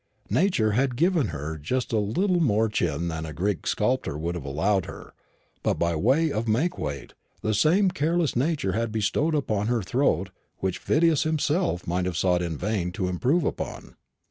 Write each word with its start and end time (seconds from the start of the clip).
Nature 0.31 0.71
had 0.71 0.95
given 0.95 1.27
her 1.27 1.59
just 1.59 1.93
a 1.93 1.99
little 1.99 2.39
more 2.39 2.67
chin 2.67 3.07
than 3.07 3.23
a 3.23 3.31
Greek 3.33 3.67
sculptor 3.67 4.17
would 4.17 4.33
have 4.33 4.43
allowed 4.45 4.85
her; 4.87 5.13
but, 5.61 5.75
by 5.77 5.95
way 5.95 6.31
of 6.31 6.47
make 6.47 6.75
weight, 6.79 7.13
the 7.43 7.53
same 7.53 7.91
careless 7.91 8.35
Nature 8.35 8.71
had 8.71 8.91
bestowed 8.91 9.35
upon 9.35 9.67
her 9.67 9.81
a 9.81 9.83
throat 9.83 10.31
which 10.57 10.79
Phidias 10.79 11.21
himself 11.21 11.85
might 11.85 12.05
have 12.05 12.17
sought 12.17 12.41
in 12.41 12.57
vain 12.57 12.91
to 12.93 13.07
improve 13.07 13.43
upon. 13.43 13.95